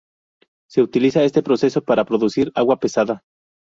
Se 0.67 0.81
utiliza 0.81 1.21
este 1.23 1.43
proceso 1.43 1.83
para 1.83 2.05
producir 2.05 2.51
agua 2.55 2.79
pesada. 2.79 3.21